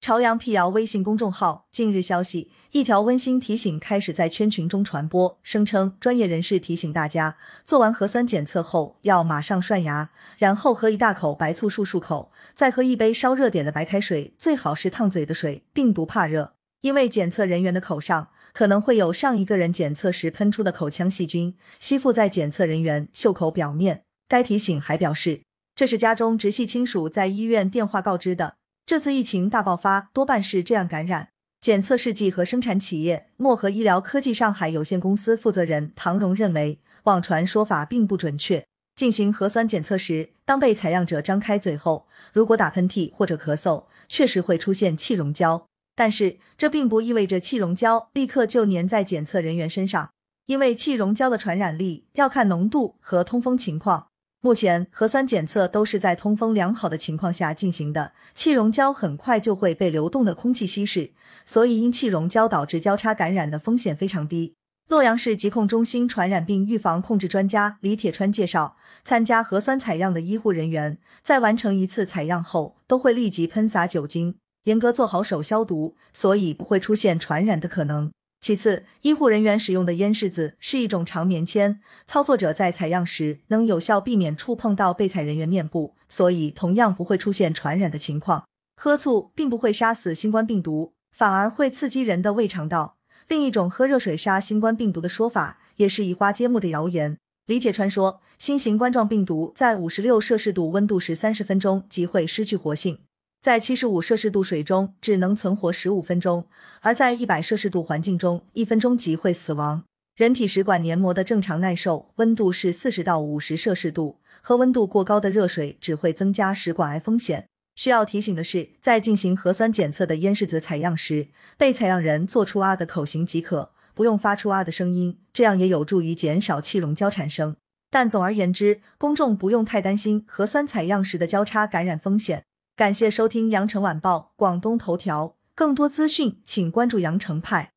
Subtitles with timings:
[0.00, 7.36] 朝阳辟谣微信公众号近日消息，一条温馨提醒开始在圈群中传播，声称专业人士提醒大家，
[7.66, 15.64] 做完核酸检测后要马上涮牙，然后喝一大口白醋漱漱口，再喝一杯烧热点的白开水，最好是烫嘴的水。
[15.74, 24.04] 病毒怕热，因为检测人员的口上可能会有上一个人检测时喷出的口腔细菌吸附在检测人员袖口表面。
[24.26, 25.42] 该提醒还表示，
[25.76, 28.54] 这是家中直系亲属在医院电话告知的。
[28.90, 31.28] 这次疫情大爆发多半是这样感染。
[31.60, 38.66] 检测试剂和生产企业漠河医疗科技上海有限公司负责人唐荣认为，网传说法并不准确。
[38.96, 50.10] 进行核酸检测时，当被采样者张开嘴后，如果打喷嚏或者咳嗽，确实会出现气溶胶，但是这并不意味着气溶胶立刻就粘在检测人员身上，
[50.46, 54.08] 因为气溶胶的传染力要看浓度和通风情况。
[54.42, 61.10] 目前核酸检测都是在通风良好的情况下进行的，气溶胶很快就会被流动的空气稀释，
[61.44, 64.54] 所以因气溶胶导致交叉感染的风险非常低。
[64.88, 78.10] 洛阳市疾控中心传染病预防控制专家李铁川介绍，参加核酸采样的医护人员在完成一次采样后，都会立即喷洒酒精，严格做好手消毒，所以不会出现传染的可能。
[78.40, 88.44] 其次，医护人员使用的烟拭子是一种长棉签，操作者在采样时能有效避免触碰到被采人员面部，所以同样不会出现传染的情况。
[88.76, 92.96] 喝醋并不会杀死新冠病毒，反而会刺激人的胃肠道。
[93.28, 97.18] 另一种喝热水杀新冠病毒的说法也是移花接木的谣言。
[97.44, 103.00] 李铁川说，新型冠状病毒在五十六摄氏度温度时三十分钟即会失去活性。
[103.42, 106.44] 在七十五摄氏度水中只能存活十五分钟，
[106.82, 109.82] 而在一百摄氏度环境中，一分钟即会死亡。
[110.14, 117.46] 人体食管黏膜的正常耐受温度是四十到五十摄氏度，喝温度过高的热水只会增加食管癌风险。
[117.76, 127.56] 需要提醒的是，在进行核酸检测的咽拭子采样时，被采样人做出啊的口型即可，不用发出啊的声音，这样也有助于减少气溶胶产生。
[127.90, 132.42] 但总而言之，公众不用太担心核酸采样时的交叉感染风险。
[132.80, 137.74] 感谢收听羊城晚报广东头条，更多资讯请关注羊城派。